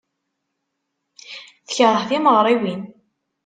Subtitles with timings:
[1.65, 2.81] Tekṛeh timeɣriwin.